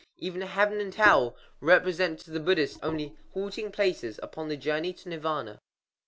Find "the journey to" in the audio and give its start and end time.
4.47-5.09